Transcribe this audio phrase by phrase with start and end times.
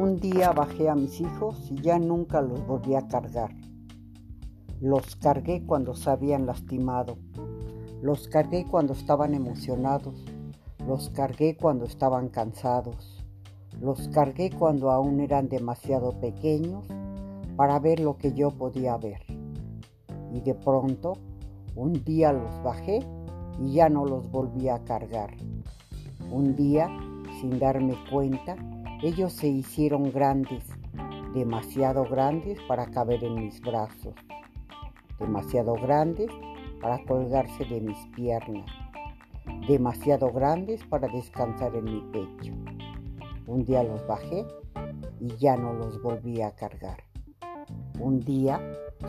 [0.00, 3.50] Un día bajé a mis hijos y ya nunca los volví a cargar.
[4.80, 7.18] Los cargué cuando se habían lastimado.
[8.00, 10.24] Los cargué cuando estaban emocionados.
[10.86, 13.22] Los cargué cuando estaban cansados.
[13.78, 16.86] Los cargué cuando aún eran demasiado pequeños
[17.54, 19.20] para ver lo que yo podía ver.
[20.32, 21.12] Y de pronto,
[21.76, 23.00] un día los bajé
[23.62, 25.36] y ya no los volví a cargar.
[26.32, 26.88] Un día,
[27.38, 28.56] sin darme cuenta,
[29.02, 30.62] ellos se hicieron grandes,
[31.32, 34.14] demasiado grandes para caber en mis brazos,
[35.18, 36.30] demasiado grandes
[36.82, 38.70] para colgarse de mis piernas,
[39.66, 42.52] demasiado grandes para descansar en mi pecho.
[43.46, 44.44] Un día los bajé
[45.18, 47.02] y ya no los volví a cargar.
[47.98, 48.60] Un día,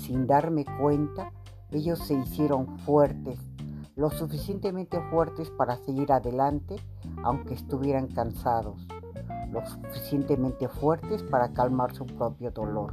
[0.00, 1.30] sin darme cuenta,
[1.70, 3.38] ellos se hicieron fuertes,
[3.94, 6.74] lo suficientemente fuertes para seguir adelante
[7.22, 8.84] aunque estuvieran cansados
[9.56, 12.92] lo suficientemente fuertes para calmar su propio dolor,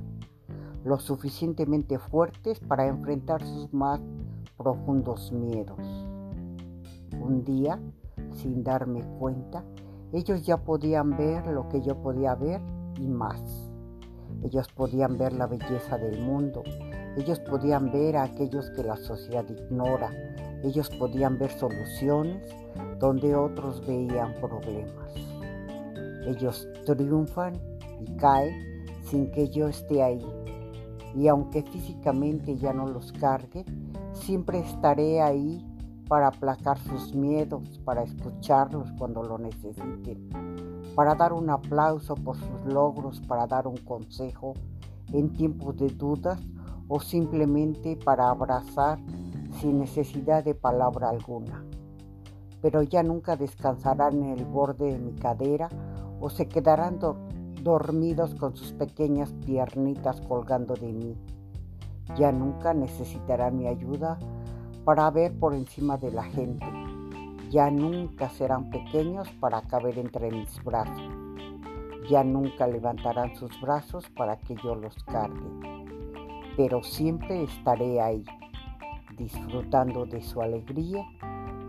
[0.86, 4.00] lo suficientemente fuertes para enfrentar sus más
[4.58, 5.80] profundos miedos.
[7.20, 7.80] Un día,
[8.32, 9.66] sin darme cuenta,
[10.14, 12.62] ellos ya podían ver lo que yo podía ver
[12.98, 13.42] y más.
[14.44, 16.64] Ellos podían ver la belleza del mundo,
[17.18, 20.12] ellos podían ver a aquellos que la sociedad ignora,
[20.64, 22.42] ellos podían ver soluciones
[23.00, 25.33] donde otros veían problemas.
[26.28, 27.54] Ellos triunfan
[28.02, 30.26] y caen sin que yo esté ahí.
[31.16, 33.66] Y aunque físicamente ya no los cargue,
[34.14, 35.64] siempre estaré ahí
[36.08, 40.30] para aplacar sus miedos, para escucharlos cuando lo necesiten,
[40.96, 44.54] para dar un aplauso por sus logros, para dar un consejo
[45.12, 46.40] en tiempos de dudas
[46.88, 49.00] o simplemente para abrazar
[49.60, 51.64] sin necesidad de palabra alguna.
[52.62, 55.70] Pero ya nunca descansarán en el borde de mi cadera
[56.24, 57.00] o se quedarán
[57.64, 61.18] dormidos con sus pequeñas piernitas colgando de mí.
[62.16, 64.18] Ya nunca necesitarán mi ayuda
[64.86, 66.66] para ver por encima de la gente.
[67.50, 71.04] Ya nunca serán pequeños para caber entre mis brazos.
[72.10, 75.84] Ya nunca levantarán sus brazos para que yo los cargue.
[76.56, 78.24] Pero siempre estaré ahí,
[79.18, 81.06] disfrutando de su alegría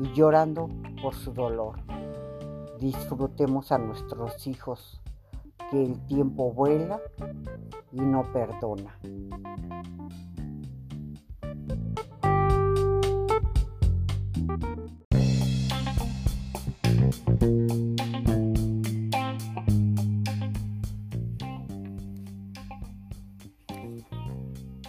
[0.01, 0.69] y llorando
[1.03, 1.75] por su dolor
[2.85, 5.01] disfrutemos a nuestros hijos,
[5.71, 7.01] que el tiempo vuela
[7.93, 8.99] y no perdona.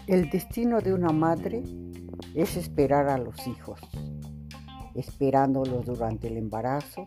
[0.06, 1.64] El destino de una madre
[2.34, 3.80] es esperar a los hijos,
[4.96, 7.06] esperándolos durante el embarazo,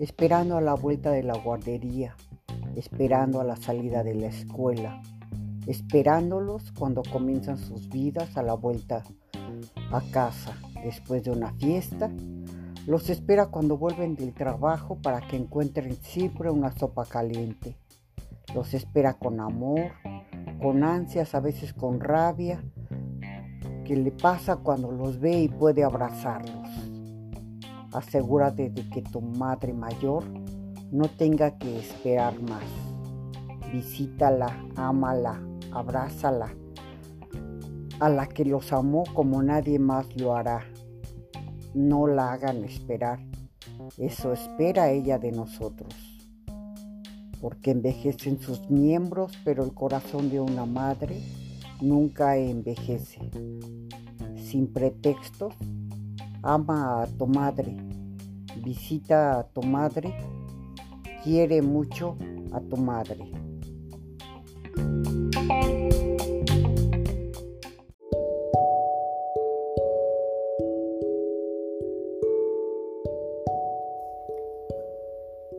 [0.00, 2.16] esperando a la vuelta de la guardería,
[2.74, 5.02] esperando a la salida de la escuela,
[5.66, 9.04] esperándolos cuando comienzan sus vidas a la vuelta
[9.92, 12.10] a casa después de una fiesta.
[12.86, 17.76] Los espera cuando vuelven del trabajo para que encuentren siempre una sopa caliente.
[18.54, 19.92] Los espera con amor,
[20.62, 22.64] con ansias, a veces con rabia,
[23.84, 26.89] que le pasa cuando los ve y puede abrazarlos.
[27.92, 30.24] Asegúrate de que tu madre mayor
[30.92, 32.64] no tenga que esperar más.
[33.72, 35.40] Visítala, ámala,
[35.72, 36.54] abrázala,
[37.98, 40.64] a la que los amó como nadie más lo hará.
[41.74, 43.20] No la hagan esperar.
[43.98, 45.94] Eso espera ella de nosotros.
[47.40, 51.20] Porque envejecen sus miembros, pero el corazón de una madre
[51.80, 53.30] nunca envejece.
[54.36, 55.54] Sin pretextos,
[56.42, 57.76] ama a tu madre,
[58.64, 60.14] visita a tu madre,
[61.22, 62.16] quiere mucho
[62.52, 63.30] a tu madre.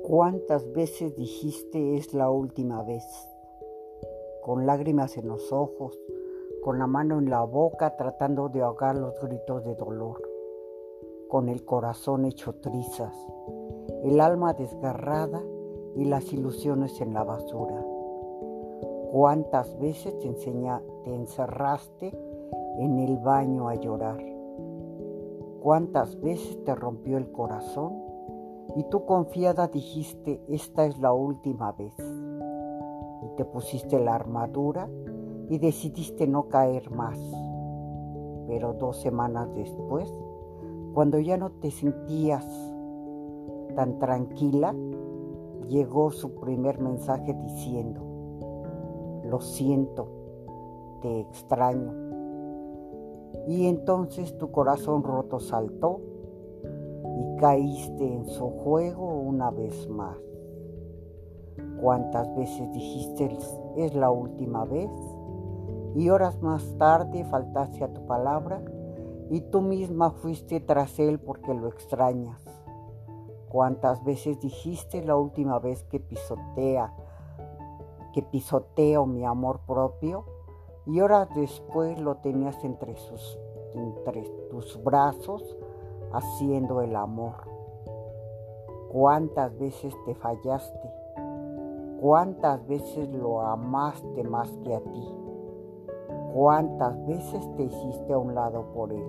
[0.04, 3.06] ¿Cuántas veces dijiste es la última vez?
[4.42, 5.98] Con lágrimas en los ojos,
[6.64, 10.31] con la mano en la boca tratando de ahogar los gritos de dolor
[11.32, 13.16] con el corazón hecho trizas,
[14.04, 15.42] el alma desgarrada
[15.96, 17.82] y las ilusiones en la basura.
[19.14, 22.12] ¿Cuántas veces te, te encerraste
[22.80, 24.22] en el baño a llorar?
[25.62, 28.04] ¿Cuántas veces te rompió el corazón
[28.76, 31.96] y tú confiada dijiste, esta es la última vez?
[33.24, 34.90] Y te pusiste la armadura
[35.48, 37.18] y decidiste no caer más.
[38.50, 40.14] Pero dos semanas después,
[40.94, 42.46] cuando ya no te sentías
[43.76, 44.76] tan tranquila,
[45.70, 48.02] llegó su primer mensaje diciendo,
[49.26, 50.08] lo siento,
[51.02, 51.94] te extraño.
[53.48, 56.02] Y entonces tu corazón roto saltó
[57.18, 60.18] y caíste en su juego una vez más.
[61.82, 63.38] ¿Cuántas veces dijiste
[63.78, 64.92] es la última vez?
[65.96, 68.62] Y horas más tarde faltaste a tu palabra
[69.32, 72.44] y tú misma fuiste tras él porque lo extrañas.
[73.48, 76.94] ¿Cuántas veces dijiste la última vez que pisotea,
[78.12, 80.26] que pisoteo mi amor propio?
[80.86, 83.40] Y horas después lo tenías entre, sus,
[83.74, 85.58] entre tus brazos
[86.12, 87.36] haciendo el amor.
[88.92, 90.92] ¿Cuántas veces te fallaste?
[92.02, 95.21] ¿Cuántas veces lo amaste más que a ti?
[96.34, 99.06] ¿Cuántas veces te hiciste a un lado por él?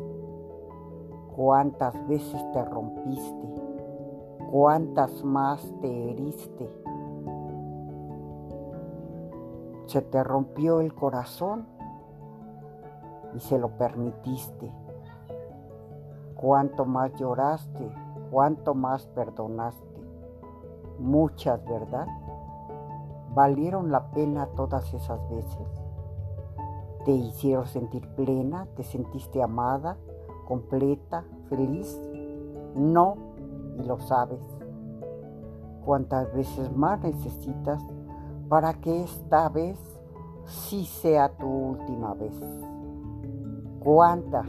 [1.36, 3.52] ¿Cuántas veces te rompiste?
[4.52, 6.70] cuántas más te heriste.
[9.86, 11.66] Se te rompió el corazón
[13.34, 14.70] y se lo permitiste.
[16.36, 17.90] Cuánto más lloraste,
[18.30, 20.02] cuánto más perdonaste.
[20.98, 22.06] Muchas, ¿verdad?
[23.34, 25.66] Valieron la pena todas esas veces.
[27.04, 29.96] Te hicieron sentir plena, te sentiste amada,
[30.46, 32.00] completa, feliz.
[32.74, 33.16] No
[33.78, 34.40] y lo sabes.
[35.84, 37.82] ¿Cuántas veces más necesitas
[38.48, 39.78] para que esta vez
[40.46, 42.34] sí sea tu última vez?
[43.80, 44.46] ¿Cuántas?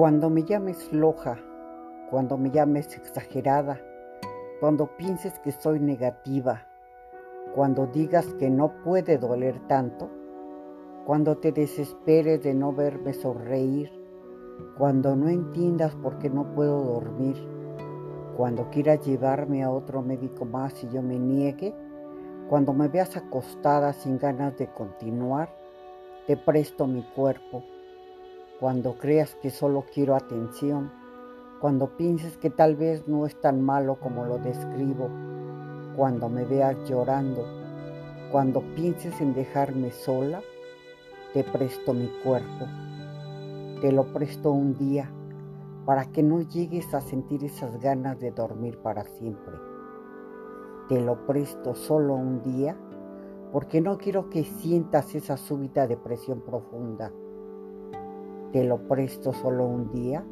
[0.00, 1.38] Cuando me llames loja,
[2.08, 3.78] cuando me llames exagerada,
[4.58, 6.66] cuando pienses que soy negativa,
[7.54, 10.08] cuando digas que no puede doler tanto,
[11.04, 13.92] cuando te desesperes de no verme sonreír,
[14.78, 17.36] cuando no entiendas por qué no puedo dormir,
[18.38, 21.74] cuando quieras llevarme a otro médico más y yo me niegue,
[22.48, 25.50] cuando me veas acostada sin ganas de continuar,
[26.26, 27.62] te presto mi cuerpo.
[28.60, 30.92] Cuando creas que solo quiero atención,
[31.62, 35.08] cuando pienses que tal vez no es tan malo como lo describo,
[35.96, 37.42] cuando me veas llorando,
[38.30, 40.42] cuando pienses en dejarme sola,
[41.32, 42.66] te presto mi cuerpo,
[43.80, 45.10] te lo presto un día
[45.86, 49.54] para que no llegues a sentir esas ganas de dormir para siempre.
[50.86, 52.76] Te lo presto solo un día
[53.52, 57.10] porque no quiero que sientas esa súbita depresión profunda.
[58.52, 60.24] Te lo presto solo un día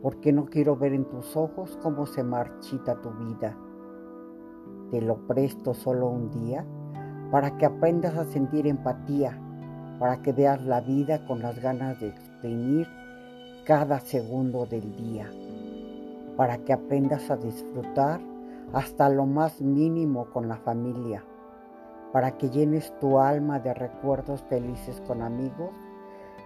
[0.00, 3.58] porque no quiero ver en tus ojos cómo se marchita tu vida.
[4.92, 6.64] Te lo presto solo un día
[7.32, 9.36] para que aprendas a sentir empatía,
[9.98, 12.86] para que veas la vida con las ganas de exprimir
[13.64, 15.28] cada segundo del día,
[16.36, 18.20] para que aprendas a disfrutar
[18.74, 21.24] hasta lo más mínimo con la familia,
[22.12, 25.70] para que llenes tu alma de recuerdos felices con amigos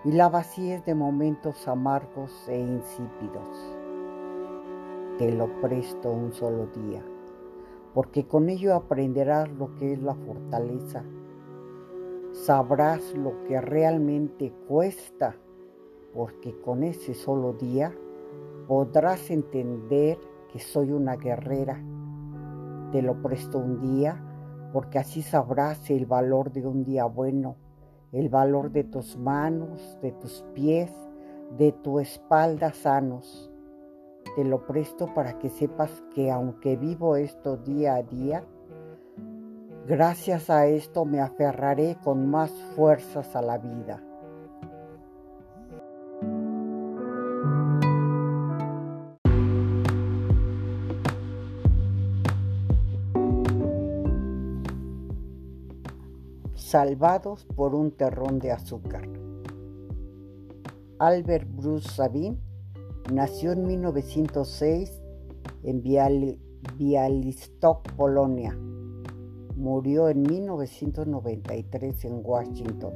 [0.04, 3.76] y la vacíes de momentos amargos e insípidos.
[5.18, 7.04] Te lo presto un solo día,
[7.92, 11.04] porque con ello aprenderás lo que es la fortaleza.
[12.32, 15.36] Sabrás lo que realmente cuesta,
[16.14, 17.94] porque con ese solo día
[18.66, 20.18] podrás entender
[20.50, 21.78] que soy una guerrera.
[22.90, 24.18] Te lo presto un día,
[24.72, 27.56] porque así sabrás el valor de un día bueno
[28.12, 30.90] el valor de tus manos, de tus pies,
[31.56, 33.50] de tu espalda sanos.
[34.36, 38.44] Te lo presto para que sepas que aunque vivo esto día a día,
[39.86, 44.02] gracias a esto me aferraré con más fuerzas a la vida.
[56.70, 59.02] Salvados por un terrón de azúcar.
[61.00, 62.38] Albert Bruce Sabin
[63.12, 65.02] nació en 1906
[65.64, 65.82] en
[66.78, 68.56] Bialystok, Polonia.
[69.56, 72.92] Murió en 1993 en Washington.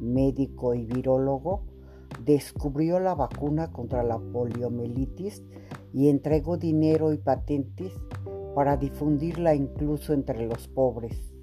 [0.00, 1.60] Médico y virólogo,
[2.24, 5.44] descubrió la vacuna contra la poliomielitis
[5.92, 7.92] y entregó dinero y patentes
[8.54, 11.35] para difundirla incluso entre los pobres.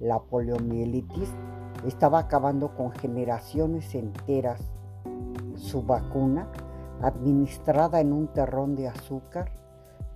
[0.00, 1.30] La poliomielitis
[1.86, 4.72] estaba acabando con generaciones enteras.
[5.56, 6.48] Su vacuna,
[7.02, 9.52] administrada en un terrón de azúcar,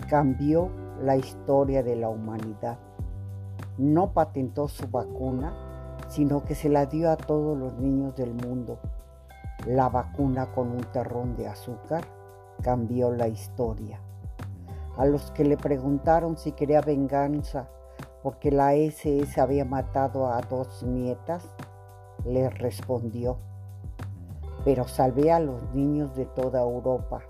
[0.08, 0.70] cambió
[1.02, 2.78] la historia de la humanidad.
[3.76, 5.52] no patentó su vacuna,
[6.08, 8.78] sino que se la dio a todos los niños del mundo.
[9.66, 12.04] La vacuna con un terrón de azúcar
[12.62, 14.00] cambió la historia.
[14.96, 17.68] A los que le preguntaron si quería venganza
[18.24, 21.44] porque la SS había matado a dos nietas,
[22.24, 23.36] le respondió,
[24.64, 27.22] pero salvé a los niños de toda Europa.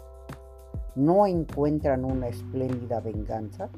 [0.94, 3.70] ¿No encuentran una espléndida venganza?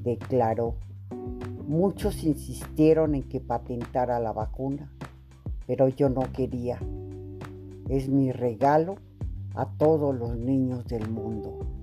[0.00, 0.76] Declaró.
[1.66, 4.88] Muchos insistieron en que patentara la vacuna,
[5.66, 6.78] pero yo no quería.
[7.88, 8.94] Es mi regalo
[9.56, 11.75] a todos los niños del mundo.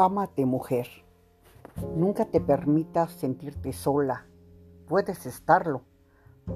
[0.00, 0.86] Ámate mujer.
[1.96, 4.26] Nunca te permitas sentirte sola.
[4.86, 5.82] Puedes estarlo,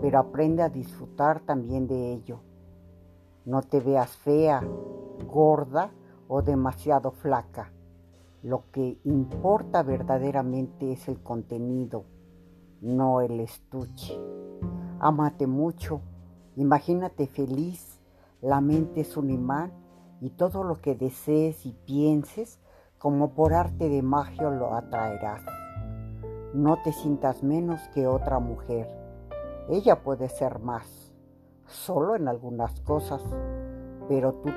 [0.01, 2.39] pero aprende a disfrutar también de ello.
[3.45, 4.63] No te veas fea,
[5.27, 5.91] gorda
[6.29, 7.73] o demasiado flaca.
[8.45, 12.05] Lo que importa verdaderamente es el contenido,
[12.81, 14.21] no el estuche.
[15.01, 16.01] Ámate mucho,
[16.55, 17.99] imagínate feliz,
[18.41, 19.73] la mente es un imán
[20.21, 22.61] y todo lo que desees y pienses
[23.03, 25.43] como por arte de magia lo atraerás.
[26.55, 28.89] No te sientas menos que otra mujer.
[29.69, 31.13] Ella puede ser más,
[31.67, 33.21] solo en algunas cosas,
[34.09, 34.51] pero tú,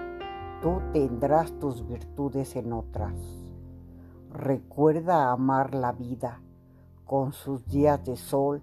[0.61, 3.15] tú tendrás tus virtudes en otras.
[4.31, 6.39] Recuerda amar la vida,
[7.03, 8.61] con sus días de sol,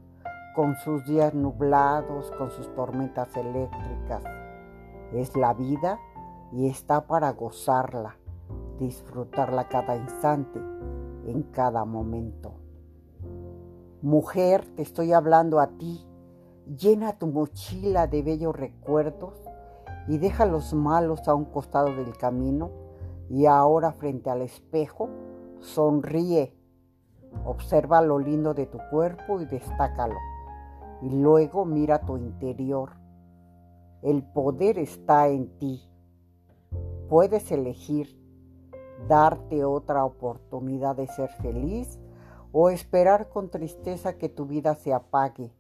[0.54, 4.22] con sus días nublados, con sus tormentas eléctricas.
[5.12, 5.98] Es la vida
[6.52, 8.21] y está para gozarla
[8.82, 10.58] disfrutarla cada instante,
[11.26, 12.54] en cada momento.
[14.02, 16.04] Mujer, te estoy hablando a ti.
[16.66, 19.34] Llena tu mochila de bellos recuerdos
[20.08, 22.70] y deja los malos a un costado del camino
[23.30, 25.08] y ahora frente al espejo
[25.60, 26.56] sonríe.
[27.44, 30.16] Observa lo lindo de tu cuerpo y destácalo.
[31.02, 32.90] Y luego mira tu interior.
[34.02, 35.88] El poder está en ti.
[37.08, 38.21] Puedes elegir
[39.08, 41.98] darte otra oportunidad de ser feliz
[42.52, 45.52] o esperar con tristeza que tu vida se apague.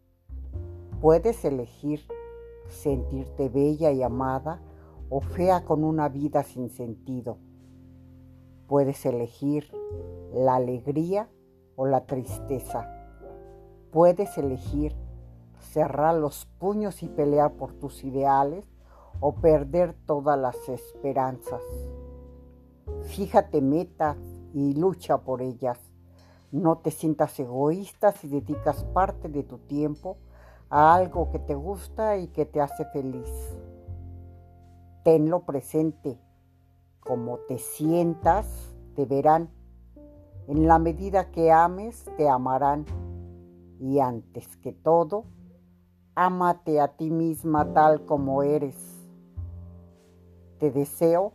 [1.00, 2.06] Puedes elegir
[2.68, 4.62] sentirte bella y amada
[5.08, 7.38] o fea con una vida sin sentido.
[8.66, 9.70] Puedes elegir
[10.32, 11.28] la alegría
[11.76, 12.88] o la tristeza.
[13.90, 14.96] Puedes elegir
[15.58, 18.64] cerrar los puños y pelear por tus ideales
[19.20, 21.62] o perder todas las esperanzas.
[23.04, 24.16] Fíjate metas
[24.54, 25.78] y lucha por ellas.
[26.50, 30.18] No te sientas egoísta si dedicas parte de tu tiempo
[30.70, 33.28] a algo que te gusta y que te hace feliz.
[35.04, 36.18] Tenlo presente.
[37.00, 39.50] Como te sientas, te verán.
[40.46, 42.86] En la medida que ames, te amarán.
[43.80, 45.24] Y antes que todo,
[46.14, 48.76] ámate a ti misma tal como eres.
[50.58, 51.32] Te deseo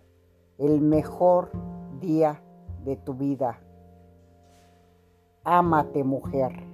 [0.58, 1.52] el mejor
[2.00, 2.42] día
[2.84, 3.60] de tu vida.
[5.44, 6.67] Ámate mujer.